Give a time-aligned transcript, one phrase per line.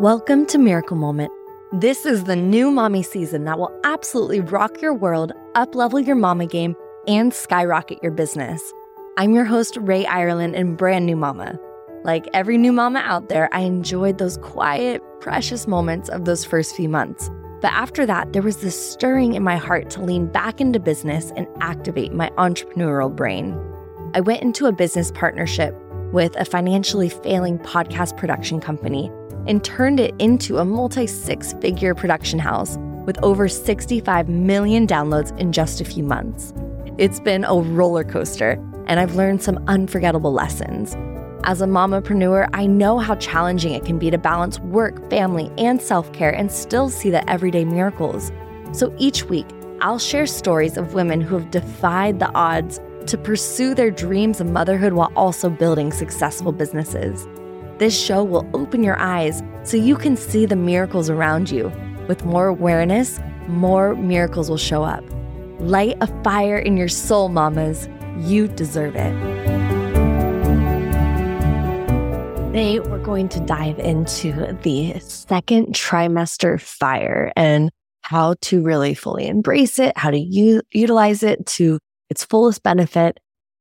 [0.00, 1.30] Welcome to Miracle Moment.
[1.72, 6.46] This is the new mommy season that will absolutely rock your world, uplevel your mama
[6.46, 6.74] game,
[7.06, 8.72] and skyrocket your business.
[9.18, 11.58] I'm your host, Rae Ireland, and brand new mama.
[12.02, 16.74] Like every new mama out there, I enjoyed those quiet, precious moments of those first
[16.74, 17.30] few months.
[17.60, 21.30] But after that, there was this stirring in my heart to lean back into business
[21.36, 23.54] and activate my entrepreneurial brain.
[24.14, 25.76] I went into a business partnership
[26.10, 29.12] with a financially failing podcast production company
[29.46, 35.36] and turned it into a multi six figure production house with over 65 million downloads
[35.38, 36.52] in just a few months.
[36.98, 38.52] It's been a roller coaster,
[38.86, 40.94] and I've learned some unforgettable lessons.
[41.44, 45.80] As a mompreneur, I know how challenging it can be to balance work, family, and
[45.80, 48.30] self care and still see the everyday miracles.
[48.72, 49.46] So each week,
[49.80, 54.50] I'll share stories of women who have defied the odds to pursue their dreams of
[54.50, 57.26] motherhood while also building successful businesses.
[57.80, 61.72] This show will open your eyes so you can see the miracles around you.
[62.08, 65.02] With more awareness, more miracles will show up.
[65.60, 67.88] Light a fire in your soul, mamas.
[68.18, 69.12] You deserve it.
[72.48, 77.70] Today, we're going to dive into the second trimester fire and
[78.02, 81.78] how to really fully embrace it, how to u- utilize it to
[82.10, 83.18] its fullest benefit.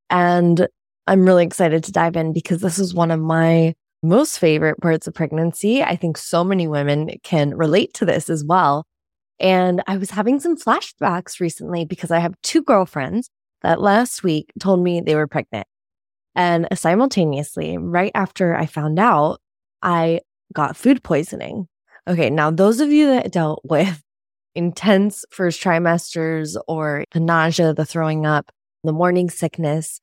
[0.10, 0.68] And
[1.08, 5.08] I'm really excited to dive in because this is one of my most favorite parts
[5.08, 5.84] of pregnancy.
[5.84, 8.86] I think so many women can relate to this as well.
[9.40, 13.30] And I was having some flashbacks recently because I have two girlfriends
[13.62, 15.68] that last week told me they were pregnant.
[16.36, 19.40] And simultaneously, right after I found out,
[19.82, 20.22] I
[20.54, 21.68] got food poisoning.
[22.08, 24.02] Okay, now those of you that dealt with
[24.56, 28.52] intense first trimesters or the nausea, the throwing up,
[28.84, 30.00] the morning sickness,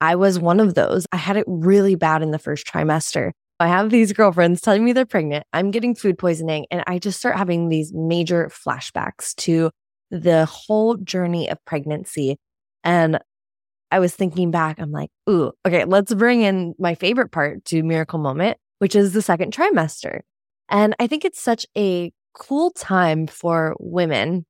[0.00, 1.06] I was one of those.
[1.12, 3.32] I had it really bad in the first trimester.
[3.60, 5.44] I have these girlfriends telling me they're pregnant.
[5.52, 9.70] I'm getting food poisoning, and I just start having these major flashbacks to
[10.10, 12.38] the whole journey of pregnancy.
[12.84, 13.20] And
[13.90, 17.82] I was thinking back, I'm like, ooh, okay, let's bring in my favorite part to
[17.82, 20.20] Miracle Moment, which is the second trimester.
[20.70, 24.46] And I think it's such a cool time for women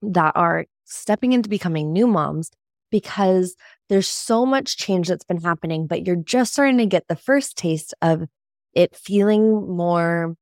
[0.00, 2.50] that are stepping into becoming new moms
[2.90, 3.54] because
[3.90, 7.58] there's so much change that's been happening, but you're just starting to get the first
[7.58, 8.26] taste of
[8.76, 10.36] it feeling more,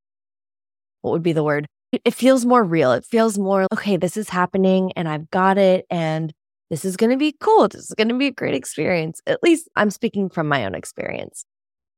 [1.00, 1.66] what would be the word?
[1.92, 2.92] It feels more real.
[2.92, 5.86] It feels more, okay, this is happening and I've got it.
[5.88, 6.34] And
[6.68, 7.68] this is going to be cool.
[7.68, 9.20] This is going to be a great experience.
[9.26, 11.44] At least I'm speaking from my own experience.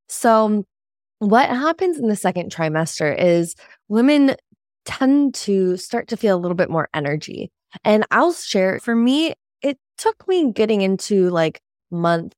[0.08, 0.64] So,
[1.18, 3.54] what happens in the second trimester is
[3.88, 4.36] women
[4.84, 7.50] tend to start to feel a little bit more energy.
[7.84, 9.32] And I'll share for me,
[9.62, 11.60] it took me getting into like
[11.90, 12.34] month,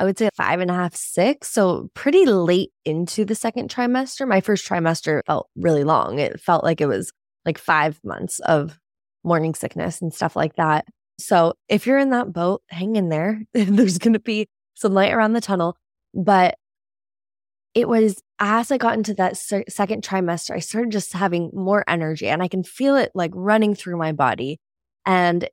[0.00, 1.48] I would say five and a half, six.
[1.48, 4.26] So, pretty late into the second trimester.
[4.26, 6.18] My first trimester felt really long.
[6.18, 7.12] It felt like it was
[7.44, 8.78] like five months of
[9.24, 10.86] morning sickness and stuff like that.
[11.18, 13.42] So if you're in that boat, hang in there.
[13.52, 15.76] There's going to be some light around the tunnel.
[16.14, 16.56] But
[17.74, 22.26] it was as I got into that second trimester, I started just having more energy
[22.26, 24.58] and I can feel it like running through my body.
[25.06, 25.48] And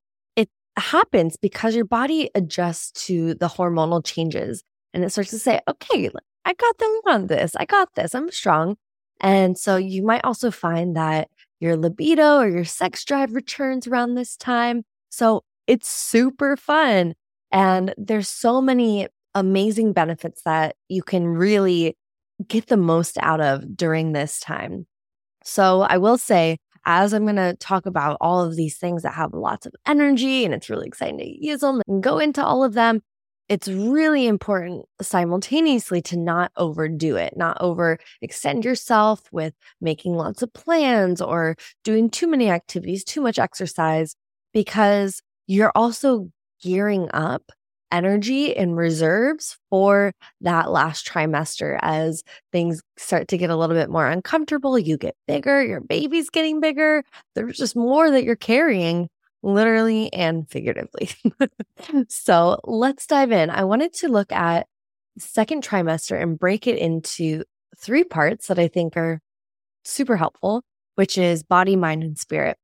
[0.78, 6.10] happens because your body adjusts to the hormonal changes and it starts to say, okay,
[6.46, 7.56] I got them on this.
[7.56, 8.16] I got this.
[8.16, 8.78] I'm strong.
[9.20, 11.30] And so you might also find that
[11.60, 14.84] your libido or your sex drive returns around this time.
[15.10, 17.16] So it's super fun.
[17.52, 21.96] And there's so many amazing benefits that you can really
[22.48, 24.86] get the most out of during this time.
[25.44, 26.58] So I will say,
[26.88, 30.46] as I'm going to talk about all of these things that have lots of energy
[30.46, 33.02] and it's really exciting to use them and go into all of them,
[33.50, 40.42] it's really important simultaneously to not overdo it, not over extend yourself with making lots
[40.42, 44.16] of plans or doing too many activities, too much exercise,
[44.54, 46.30] because you're also
[46.64, 47.52] gearing up
[47.92, 53.90] energy and reserves for that last trimester as things start to get a little bit
[53.90, 54.78] more uncomfortable.
[54.78, 57.04] You get bigger, your baby's getting bigger.
[57.36, 59.10] There's just more that you're carrying,
[59.44, 61.10] literally and figuratively.
[62.10, 63.50] so let's dive in.
[63.50, 64.68] I wanted to look at
[65.18, 67.44] second trimester and break it into
[67.78, 69.22] three parts that I think are
[69.84, 70.64] super helpful,
[70.96, 72.58] which is body, mind, and spirit.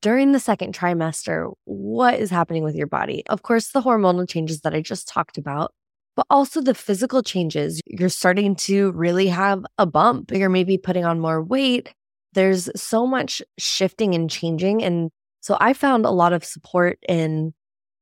[0.00, 3.22] During the second trimester, what is happening with your body?
[3.28, 5.72] Of course, the hormonal changes that I just talked about,
[6.16, 7.80] but also the physical changes.
[7.86, 10.32] You're starting to really have a bump.
[10.32, 11.92] You're maybe putting on more weight.
[12.32, 14.82] There's so much shifting and changing.
[14.82, 15.10] And
[15.40, 17.54] so I found a lot of support in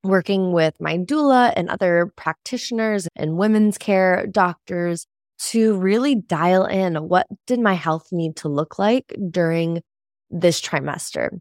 [0.02, 5.06] working with my doula and other practitioners and women's care doctors
[5.38, 9.82] to really dial in what did my health need to look like during
[10.30, 11.40] this trimester.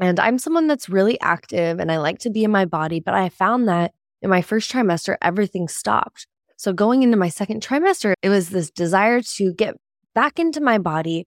[0.00, 3.14] And I'm someone that's really active and I like to be in my body, but
[3.14, 3.92] I found that
[4.22, 6.26] in my first trimester, everything stopped.
[6.56, 9.76] So going into my second trimester, it was this desire to get
[10.14, 11.26] back into my body,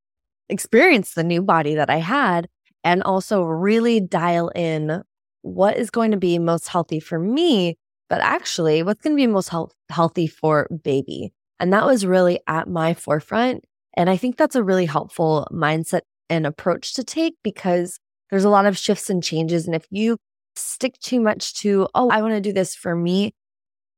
[0.50, 2.48] experience the new body that I had,
[2.84, 5.04] and also really dial in
[5.42, 7.78] what is going to be most healthy for me,
[8.10, 11.34] but actually what's going to be most health- healthy for baby.
[11.60, 13.64] And that was really at my forefront.
[13.96, 18.00] And I think that's a really helpful mindset and approach to take because
[18.32, 19.68] there's a lot of shifts and changes.
[19.68, 20.18] And if you
[20.56, 23.34] stick too much to, oh, I want to do this for me,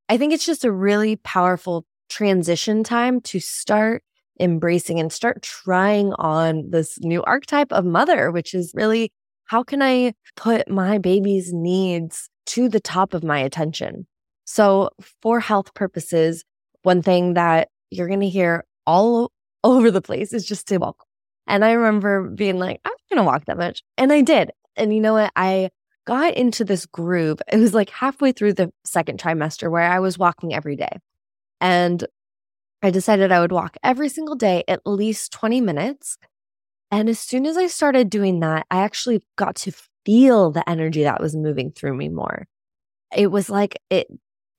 [0.10, 4.04] I think it's just a really powerful transition time to start
[4.40, 9.12] embracing and start trying on this new archetype of mother, which is really
[9.46, 14.08] how can I put my baby's needs to the top of my attention?
[14.46, 14.90] So,
[15.22, 16.44] for health purposes,
[16.82, 19.32] one thing that you're going to hear all
[19.64, 21.08] over the place is just to.
[21.48, 23.84] And I remember being like, I'm not going to walk that much.
[23.98, 24.52] And I did.
[24.76, 25.32] And you know what?
[25.36, 25.70] I
[26.06, 27.42] got into this groove.
[27.52, 30.98] It was like halfway through the second trimester where I was walking every day.
[31.62, 32.06] And
[32.82, 36.18] I decided I would walk every single day at least 20 minutes.
[36.92, 39.72] And as soon as I started doing that, I actually got to
[40.06, 42.48] feel the energy that was moving through me more.
[43.16, 44.08] It was like it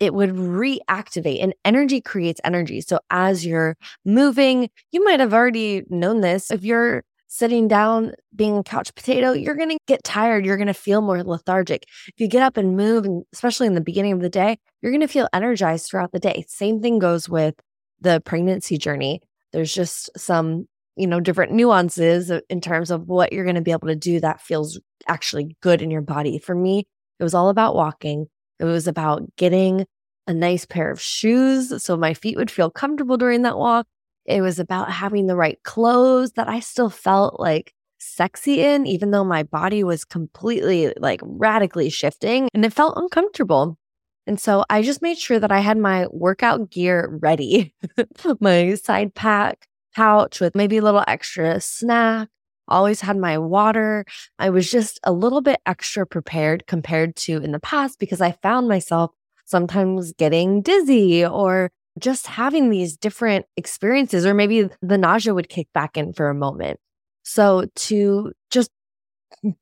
[0.01, 2.81] it would reactivate and energy creates energy.
[2.81, 6.51] So as you're moving, you might have already known this.
[6.51, 10.47] If you're sitting down being a couch potato, you're going to get tired.
[10.47, 11.85] You're going to feel more lethargic.
[12.07, 14.93] If you get up and move, and especially in the beginning of the day, you're
[14.93, 16.45] going to feel energized throughout the day.
[16.49, 17.55] Same thing goes with
[18.01, 19.21] the pregnancy journey.
[19.53, 23.73] There's just some, you know, different nuances in terms of what you're going to be
[23.73, 26.39] able to do that feels actually good in your body.
[26.39, 26.87] For me,
[27.19, 28.27] it was all about walking.
[28.59, 29.87] It was about getting
[30.27, 33.87] a nice pair of shoes so my feet would feel comfortable during that walk.
[34.27, 39.11] It was about having the right clothes that I still felt like sexy in, even
[39.11, 43.79] though my body was completely like radically shifting and it felt uncomfortable.
[44.27, 47.75] And so I just made sure that I had my workout gear ready,
[48.41, 52.29] my side pack pouch with maybe a little extra snack,
[52.69, 54.05] always had my water.
[54.39, 58.33] I was just a little bit extra prepared compared to in the past because I
[58.43, 59.11] found myself
[59.45, 65.69] sometimes getting dizzy or just having these different experiences, or maybe the nausea would kick
[65.73, 66.81] back in for a moment.
[67.23, 68.71] So to just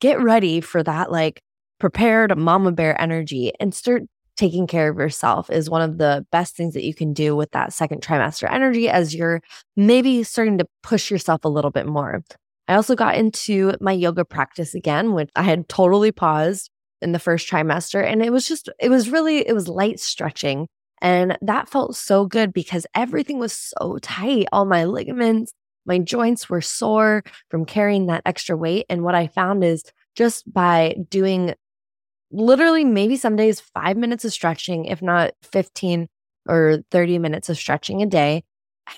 [0.01, 1.43] get ready for that, like
[1.79, 4.03] prepared mama bear energy and start
[4.37, 7.51] taking care of yourself is one of the best things that you can do with
[7.51, 9.43] that second trimester energy as you're
[9.77, 12.25] maybe starting to push yourself a little bit more.
[12.73, 16.71] I also got into my yoga practice again, which I had totally paused
[17.03, 18.03] in the first trimester.
[18.03, 20.69] And it was just, it was really, it was light stretching.
[21.03, 24.47] And that felt so good because everything was so tight.
[24.53, 25.53] All my ligaments,
[25.85, 28.87] my joints were sore from carrying that extra weight.
[28.89, 29.83] And what I found is
[30.15, 31.55] just by doing
[32.31, 36.09] literally maybe some days five minutes of stretching, if not 15
[36.49, 38.45] or 30 minutes of stretching a day,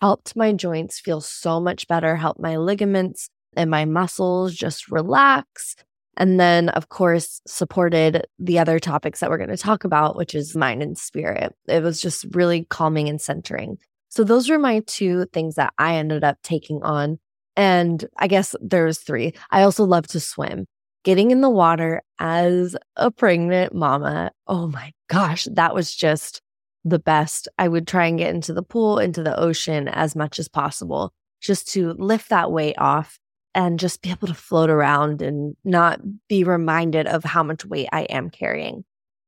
[0.01, 5.77] helped my joints feel so much better, helped my ligaments and my muscles just relax.
[6.17, 10.35] And then, of course, supported the other topics that we're going to talk about, which
[10.35, 11.55] is mind and spirit.
[11.67, 13.79] It was just really calming and centering.
[14.11, 17.19] So, those were my two things that I ended up taking on.
[17.57, 19.35] And I guess there's three.
[19.51, 20.67] I also love to swim.
[21.05, 26.41] Getting in the water as a pregnant mama, oh my gosh, that was just
[26.85, 27.49] the best.
[27.59, 31.13] I would try and get into the pool, into the ocean as much as possible,
[31.41, 33.19] just to lift that weight off
[33.55, 37.89] and just be able to float around and not be reminded of how much weight
[37.93, 38.85] I am carrying.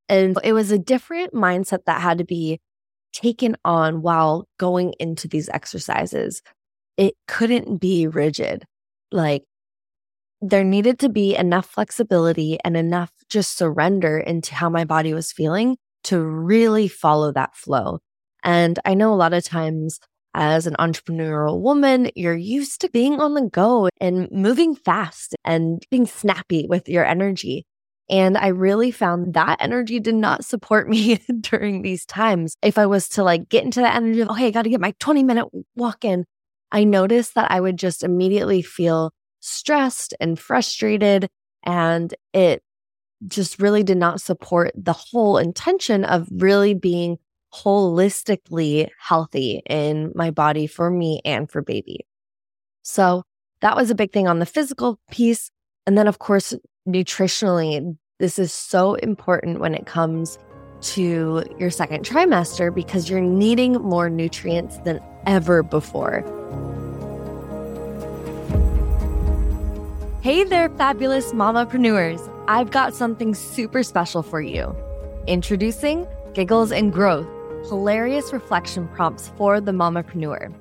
[0.09, 2.61] And it was a different mindset that had to be
[3.13, 6.43] taken on while going into these exercises.
[6.97, 8.65] It couldn't be rigid.
[9.11, 9.45] Like
[10.41, 15.33] there needed to be enough flexibility and enough just surrender into how my body was
[15.33, 18.01] feeling to really follow that flow.
[18.45, 19.99] And I know a lot of times
[20.37, 25.83] as an entrepreneurial woman, you're used to being on the go and moving fast and
[25.91, 27.65] being snappy with your energy.
[28.11, 32.55] And I really found that energy did not support me during these times.
[32.63, 34.81] If I was to like get into that energy of, okay, I got to get
[34.81, 36.27] my 20 minute walk in,
[36.71, 41.29] I noticed that I would just immediately feel stressed and frustrated.
[41.65, 42.63] And it
[43.27, 47.17] just really did not support the whole intention of really being
[47.55, 52.07] holistically healthy in my body for me and for baby.
[52.83, 53.23] So
[53.61, 55.51] that was a big thing on the physical piece.
[55.87, 56.55] And then, of course,
[56.87, 60.39] nutritionally, this is so important when it comes
[60.81, 66.23] to your second trimester because you're needing more nutrients than ever before.
[70.23, 72.21] Hey there, fabulous mamapreneurs.
[72.49, 74.75] I've got something super special for you.
[75.27, 77.27] Introducing Giggles and Growth,
[77.69, 80.55] hilarious reflection prompts for the mamapreneur.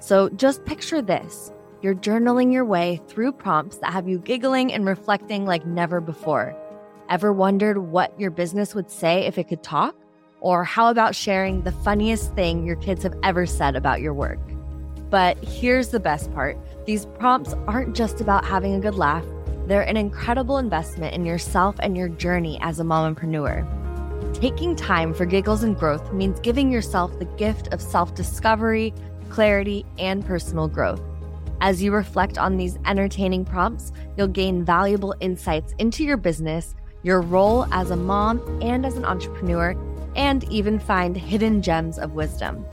[0.00, 1.52] So just picture this.
[1.80, 6.56] You're journaling your way through prompts that have you giggling and reflecting like never before.
[7.10, 9.96] Ever wondered what your business would say if it could talk?
[10.40, 14.38] Or how about sharing the funniest thing your kids have ever said about your work?
[15.10, 19.24] But here's the best part these prompts aren't just about having a good laugh,
[19.66, 23.81] they're an incredible investment in yourself and your journey as a mompreneur.
[24.34, 28.92] Taking time for giggles and growth means giving yourself the gift of self discovery,
[29.28, 31.00] clarity, and personal growth.
[31.60, 36.74] As you reflect on these entertaining prompts, you'll gain valuable insights into your business,
[37.04, 39.76] your role as a mom and as an entrepreneur,
[40.16, 42.64] and even find hidden gems of wisdom.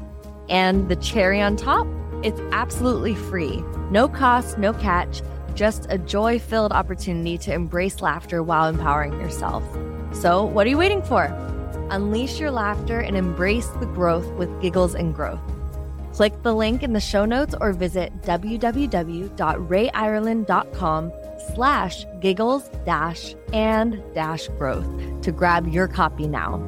[0.50, 1.86] And the cherry on top,
[2.24, 3.64] it's absolutely free.
[3.92, 5.22] No cost, no catch,
[5.56, 9.64] just a joy filled opportunity to embrace laughter while empowering yourself.
[10.12, 11.26] So, what are you waiting for?
[11.90, 15.40] Unleash your laughter and embrace the growth with Giggles and Growth.
[16.14, 21.12] Click the link in the show notes or visit www.rayireland.com
[21.54, 24.88] slash giggles dash and dash growth
[25.22, 26.62] to grab your copy now.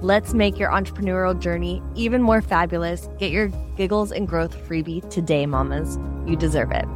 [0.00, 3.08] Let's make your entrepreneurial journey even more fabulous.
[3.18, 5.98] Get your giggles and growth freebie today, mamas.
[6.26, 6.86] You deserve it.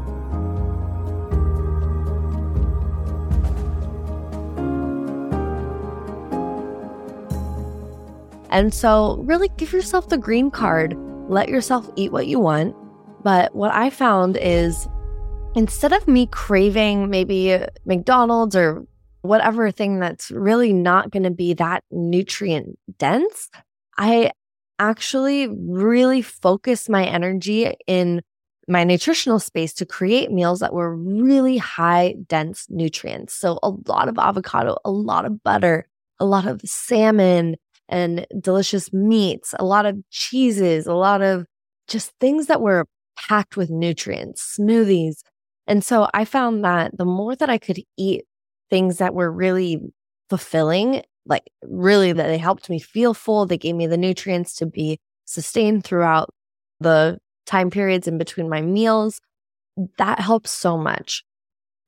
[8.53, 10.97] And so, really give yourself the green card
[11.29, 12.77] let yourself eat what you want.
[13.23, 14.89] But what I found is
[15.55, 18.85] instead of me craving maybe McDonald's or
[19.23, 23.49] whatever thing that's really not going to be that nutrient dense,
[23.97, 24.33] I
[24.79, 28.21] actually really focus my energy in
[28.69, 33.35] my nutritional space to create meals that were really high dense nutrients.
[33.35, 35.87] So a lot of avocado, a lot of butter,
[36.19, 37.57] a lot of salmon,
[37.89, 41.47] and delicious meats, a lot of cheeses, a lot of
[41.89, 42.87] just things that were
[43.17, 45.17] packed with nutrients, smoothies.
[45.67, 48.25] And so I found that the more that I could eat
[48.71, 49.81] things that were really
[50.31, 54.67] fulfilling, like really that they helped me feel full, they gave me the nutrients to
[54.67, 56.31] be sustained throughout
[56.81, 59.21] the time periods in between my meals,
[59.99, 61.25] that helps so much.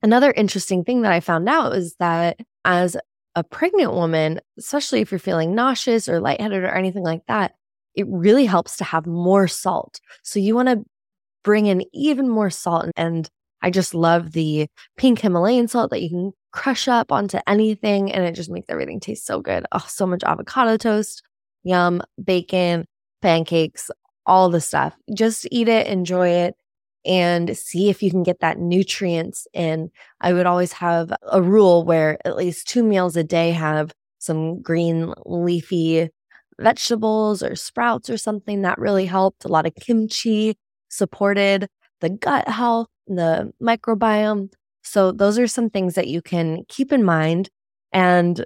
[0.03, 2.97] Another interesting thing that I found out is that as
[3.35, 7.55] a pregnant woman, especially if you're feeling nauseous or lightheaded or anything like that,
[7.95, 10.01] it really helps to have more salt.
[10.23, 10.85] So you want to
[11.43, 12.91] bring in even more salt.
[12.97, 13.29] And
[13.63, 18.25] I just love the pink Himalayan salt that you can crush up onto anything and
[18.25, 19.67] it just makes everything taste so good.
[19.73, 21.23] Oh, so much avocado toast,
[21.63, 22.85] yum, bacon,
[23.23, 23.91] pancakes,
[24.27, 24.95] all the stuff.
[25.15, 26.55] Just eat it, enjoy it
[27.05, 29.91] and see if you can get that nutrients in.
[30.21, 34.61] I would always have a rule where at least two meals a day have some
[34.63, 36.09] green leafy
[36.59, 39.45] vegetables or sprouts or something that really helped.
[39.45, 40.57] A lot of kimchi
[40.89, 41.69] supported
[42.01, 44.53] the gut health, the microbiome.
[44.83, 47.51] So those are some things that you can keep in mind.
[47.93, 48.45] And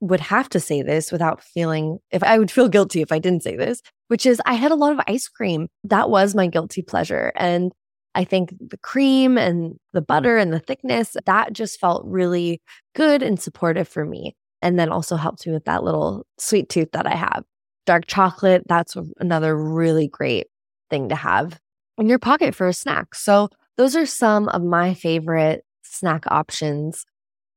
[0.00, 3.42] would have to say this without feeling if I would feel guilty if I didn't
[3.42, 5.68] say this which is I had a lot of ice cream.
[5.84, 7.32] That was my guilty pleasure.
[7.36, 7.72] And
[8.14, 12.62] I think the cream and the butter and the thickness, that just felt really
[12.94, 14.34] good and supportive for me.
[14.62, 17.44] And then also helped me with that little sweet tooth that I have.
[17.84, 20.46] Dark chocolate, that's another really great
[20.90, 21.60] thing to have
[21.98, 23.14] in your pocket for a snack.
[23.14, 27.04] So, those are some of my favorite snack options.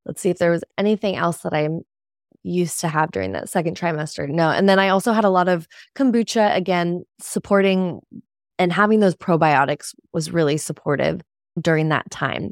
[0.06, 1.70] Let's see if there was anything else that I
[2.44, 4.28] used to have during that second trimester.
[4.28, 4.50] No.
[4.50, 8.00] And then I also had a lot of kombucha, again, supporting
[8.58, 11.22] and having those probiotics was really supportive
[11.60, 12.52] during that time.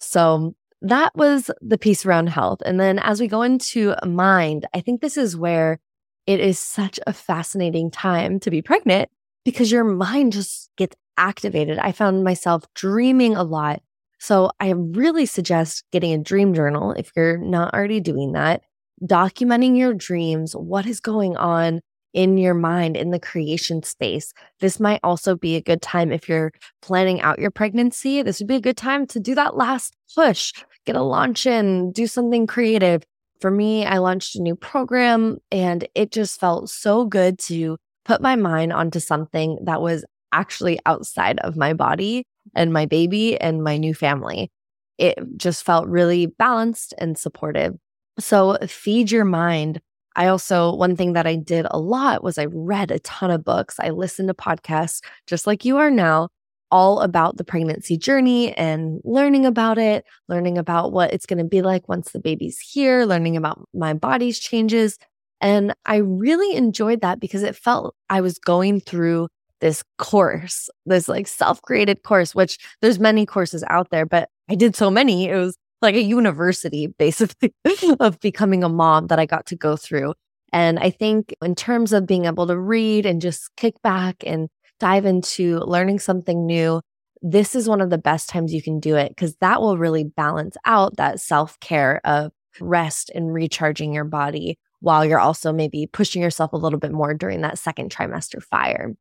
[0.00, 2.60] So that was the piece around health.
[2.64, 5.80] And then as we go into mind, I think this is where
[6.26, 9.08] it is such a fascinating time to be pregnant
[9.44, 11.78] because your mind just gets activated.
[11.78, 13.80] I found myself dreaming a lot.
[14.18, 18.62] So I really suggest getting a dream journal if you're not already doing that
[19.02, 21.80] documenting your dreams, what is going on
[22.16, 24.32] in your mind in the creation space.
[24.60, 26.50] This might also be a good time if you're
[26.80, 28.22] planning out your pregnancy.
[28.22, 30.54] This would be a good time to do that last push,
[30.86, 33.02] get a launch in, do something creative.
[33.40, 37.76] For me, I launched a new program and it just felt so good to
[38.06, 42.24] put my mind onto something that was actually outside of my body
[42.54, 44.50] and my baby and my new family.
[44.96, 47.74] It just felt really balanced and supportive.
[48.18, 49.80] So uh, feed your mind.
[50.14, 53.44] I also, one thing that I did a lot was I read a ton of
[53.44, 53.76] books.
[53.78, 56.28] I listened to podcasts just like you are now,
[56.70, 61.44] all about the pregnancy journey and learning about it, learning about what it's going to
[61.44, 64.98] be like once the baby's here, learning about my body's changes.
[65.40, 69.28] And I really enjoyed that because it felt I was going through
[69.60, 74.54] this course, this like self created course, which there's many courses out there, but I
[74.54, 75.28] did so many.
[75.28, 77.52] It was like a university basically
[78.00, 80.14] of becoming a mom that I got to go through.
[80.52, 84.48] And I think in terms of being able to read and just kick back and
[84.78, 86.80] dive into learning something new,
[87.22, 90.04] this is one of the best times you can do it because that will really
[90.04, 95.86] balance out that self care of rest and recharging your body while you're also maybe
[95.86, 98.94] pushing yourself a little bit more during that second trimester fire.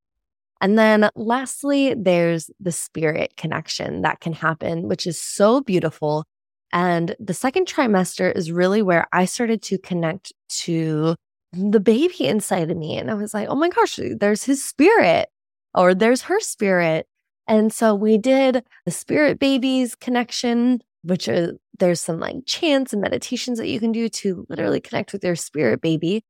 [0.61, 6.25] And then lastly, there's the spirit connection that can happen, which is so beautiful.
[6.73, 11.15] And the second trimester is really where I started to connect to
[11.53, 12.97] the baby inside of me.
[12.97, 15.29] And I was like, oh my gosh, there's his spirit
[15.73, 17.07] or there's her spirit.
[17.47, 23.01] And so we did the spirit babies connection, which are, there's some like chants and
[23.01, 26.23] meditations that you can do to literally connect with your spirit baby.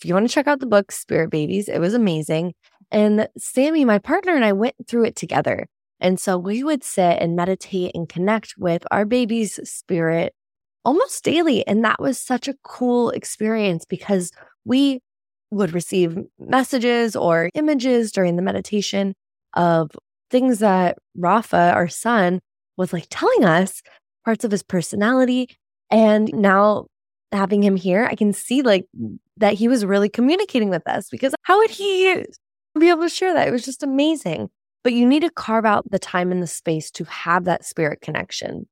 [0.00, 2.54] If you want to check out the book, Spirit Babies, it was amazing.
[2.90, 5.66] And Sammy, my partner, and I went through it together.
[6.00, 10.34] And so we would sit and meditate and connect with our baby's spirit
[10.84, 11.66] almost daily.
[11.66, 14.30] And that was such a cool experience because
[14.64, 15.00] we
[15.50, 19.14] would receive messages or images during the meditation
[19.54, 19.90] of
[20.30, 22.40] things that Rafa, our son,
[22.76, 23.82] was like telling us
[24.24, 25.48] parts of his personality.
[25.90, 26.86] And now
[27.32, 28.86] having him here, I can see like
[29.36, 32.24] that he was really communicating with us because how would he
[32.78, 33.48] be able to share that?
[33.48, 34.50] It was just amazing.
[34.82, 38.00] But you need to carve out the time and the space to have that spirit
[38.00, 38.66] connection.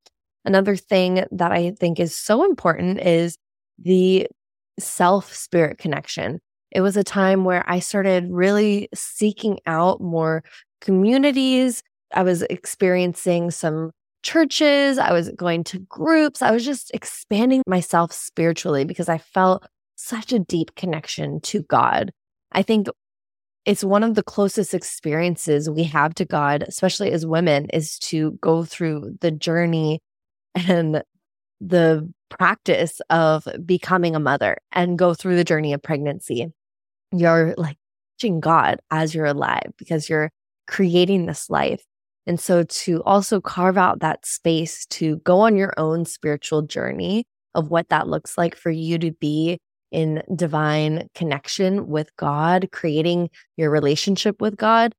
[0.44, 3.36] Another thing that I think is so important is
[3.78, 4.26] the
[4.78, 6.40] self spirit connection.
[6.70, 10.42] It was a time where I started really seeking out more
[10.80, 11.82] communities.
[12.14, 13.90] I was experiencing some
[14.22, 19.66] churches, I was going to groups, I was just expanding myself spiritually because I felt
[19.96, 22.12] such a deep connection to God.
[22.52, 22.88] I think
[23.68, 28.30] it's one of the closest experiences we have to God, especially as women, is to
[28.40, 30.00] go through the journey
[30.54, 31.02] and
[31.60, 36.46] the practice of becoming a mother and go through the journey of pregnancy.
[37.12, 37.76] You're like
[38.18, 40.30] teaching God as you're alive because you're
[40.66, 41.84] creating this life.
[42.26, 47.26] And so to also carve out that space to go on your own spiritual journey
[47.54, 49.58] of what that looks like for you to be
[49.90, 54.94] in divine connection with God, creating your relationship with God,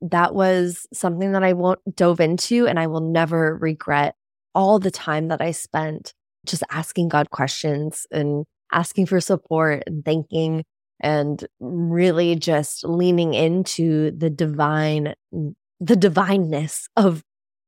[0.00, 4.14] that was something that I won't dove into and I will never regret
[4.54, 6.14] all the time that I spent
[6.46, 10.64] just asking God questions and asking for support and thanking
[11.00, 17.22] and really just leaning into the divine mm, the divineness of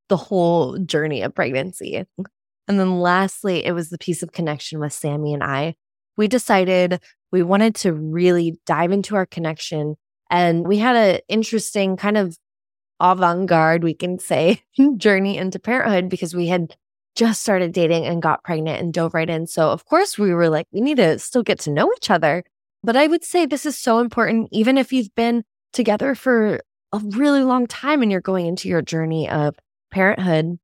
[0.09, 2.05] the whole journey of pregnancy.
[2.67, 5.77] And then lastly, it was the piece of connection with Sammy and I.
[6.21, 7.01] We decided
[7.33, 9.97] we wanted to really dive into our connection.
[10.29, 12.37] And we had an interesting kind of
[13.01, 14.63] avant garde, we can say,
[14.99, 16.77] journey into parenthood because we had
[17.17, 19.47] just started dating and got pregnant and dove right in.
[19.47, 22.45] So, of course, we were like, we need to still get to know each other.
[22.85, 26.61] But I would say this is so important, even if you've been together for
[26.93, 29.55] a really long time and you're going into your journey of
[29.91, 30.59] parenthood,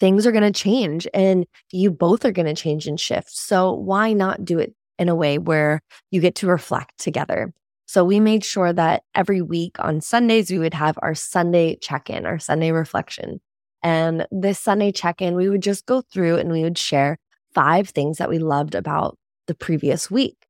[0.00, 3.30] things are going to change and you both are going to change and shift.
[3.30, 5.80] So why not do it in a way where
[6.12, 7.52] you get to reflect together?
[7.86, 12.08] So we made sure that every week on Sundays, we would have our Sunday check
[12.08, 13.40] in, our Sunday reflection.
[13.82, 17.18] And this Sunday check in, we would just go through and we would share
[17.52, 20.46] five things that we loved about the previous week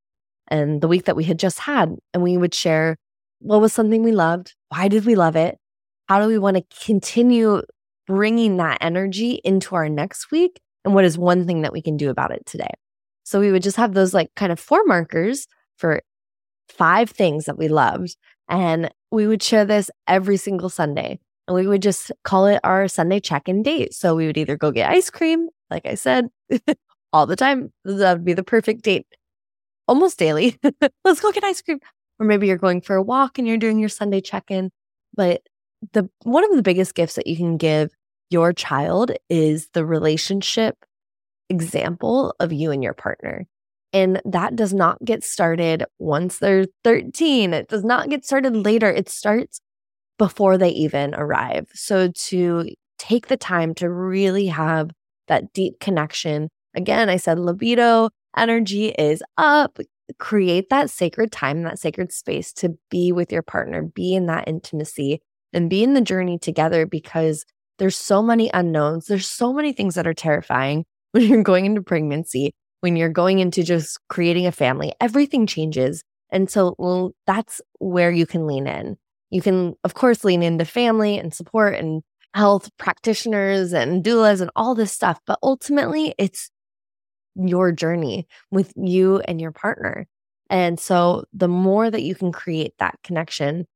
[0.49, 1.97] and the week that we had just had.
[2.13, 2.97] And we would share
[3.39, 4.55] what was something we loved?
[4.69, 5.57] Why did we love it?
[6.09, 7.63] How do we want to continue
[8.07, 10.61] bringing that energy into our next week?
[10.85, 12.75] And what is one thing that we can do about it today?
[13.31, 16.03] So we would just have those like kind of four markers for
[16.69, 18.17] five things that we loved.
[18.49, 21.21] And we would share this every single Sunday.
[21.47, 23.95] And we would just call it our Sunday check in date.
[23.95, 26.27] So we would either go get ice cream, like I said,
[27.13, 27.73] all the time.
[27.85, 29.07] That would be the perfect date
[29.87, 30.59] almost daily.
[31.05, 31.79] Let's go get ice cream
[32.19, 34.73] or maybe you're going for a walk and you're doing your Sunday check in.
[35.15, 35.43] But
[35.93, 37.93] the one of the biggest gifts that you can give
[38.29, 40.85] your child is the relationship
[41.51, 43.47] example of you and your partner.
[43.93, 47.53] And that does not get started once they're 13.
[47.53, 48.91] It does not get started later.
[48.91, 49.61] It starts
[50.17, 51.69] before they even arrive.
[51.75, 52.67] So to
[52.99, 54.91] take the time to really have
[55.29, 56.51] that deep connection.
[56.75, 59.79] Again, I said libido energy is up.
[60.19, 64.47] Create that sacred time, that sacred space to be with your partner, be in that
[64.47, 65.21] intimacy
[65.53, 67.45] and be in the journey together because
[67.79, 69.07] there's so many unknowns.
[69.07, 73.39] There's so many things that are terrifying when you're going into pregnancy, when you're going
[73.39, 74.93] into just creating a family.
[75.01, 76.03] Everything changes.
[76.31, 78.97] And so well, that's where you can lean in.
[79.31, 82.03] You can, of course, lean into family and support and
[82.35, 85.21] health practitioners and doulas and all this stuff.
[85.27, 86.51] But ultimately, it's
[87.35, 90.07] your journey with you and your partner.
[90.49, 93.67] And so the more that you can create that connection,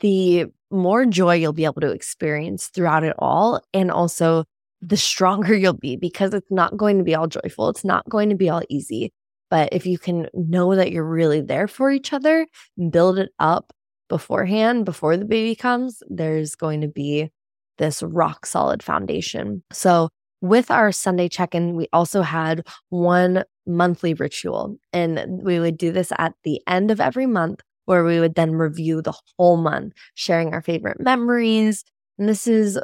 [0.00, 3.60] the more joy you'll be able to experience throughout it all.
[3.74, 4.44] And also
[4.82, 7.68] the stronger you'll be because it's not going to be all joyful.
[7.68, 9.12] It's not going to be all easy.
[9.48, 12.46] But if you can know that you're really there for each other,
[12.90, 13.72] build it up
[14.08, 17.30] beforehand, before the baby comes, there's going to be
[17.78, 19.62] this rock solid foundation.
[19.72, 20.08] So,
[20.40, 25.92] with our Sunday check in, we also had one monthly ritual, and we would do
[25.92, 29.92] this at the end of every month where we would then review the whole month,
[30.14, 31.84] sharing our favorite memories.
[32.18, 32.78] And this is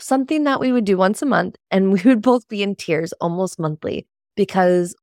[0.00, 3.12] something that we would do once a month, and we would both be in tears
[3.20, 4.94] almost monthly because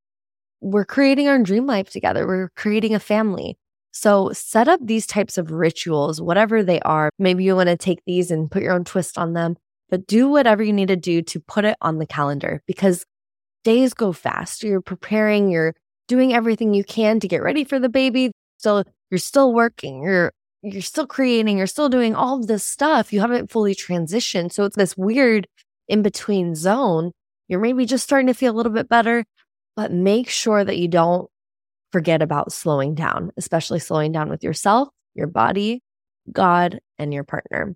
[0.61, 2.25] we're creating our dream life together.
[2.25, 3.57] We're creating a family.
[3.91, 7.09] So set up these types of rituals, whatever they are.
[7.17, 9.55] Maybe you want to take these and put your own twist on them,
[9.89, 13.05] but do whatever you need to do to put it on the calendar because
[13.63, 14.63] days go fast.
[14.63, 15.73] You're preparing, you're
[16.07, 18.31] doing everything you can to get ready for the baby.
[18.57, 20.31] So you're still working, you're
[20.61, 23.13] you're still creating, you're still doing all of this stuff.
[23.13, 24.51] You haven't fully transitioned.
[24.51, 25.47] So it's this weird
[25.87, 27.11] in between zone.
[27.47, 29.25] You're maybe just starting to feel a little bit better,
[29.75, 31.29] but make sure that you don't
[31.91, 35.81] forget about slowing down, especially slowing down with yourself, your body,
[36.31, 37.75] God, and your partner.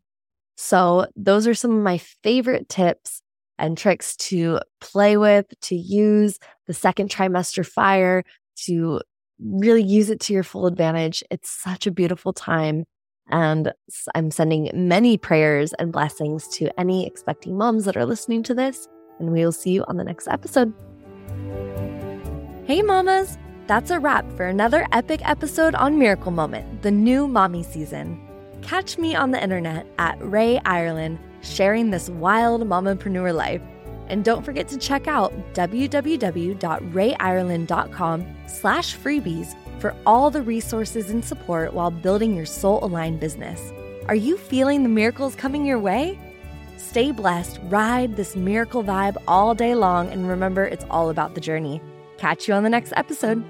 [0.57, 3.21] So, those are some of my favorite tips
[3.57, 8.23] and tricks to play with, to use the second trimester fire,
[8.65, 9.01] to
[9.41, 11.23] really use it to your full advantage.
[11.31, 12.85] It's such a beautiful time.
[13.29, 13.73] And
[14.15, 18.87] I'm sending many prayers and blessings to any expecting moms that are listening to this.
[19.19, 20.73] And we will see you on the next episode.
[22.65, 23.37] Hey, mamas
[23.71, 28.19] that's a wrap for another epic episode on Miracle Moment, the new mommy season.
[28.61, 33.61] Catch me on the internet at Rae Ireland, sharing this wild mompreneur life.
[34.11, 41.73] And don't forget to check out www.rayireland.com slash freebies for all the resources and support
[41.73, 43.73] while building your soul-aligned business.
[44.07, 46.19] Are you feeling the miracles coming your way?
[46.77, 51.41] Stay blessed, ride this miracle vibe all day long, and remember, it's all about the
[51.41, 51.81] journey.
[52.17, 53.43] Catch you on the next episode.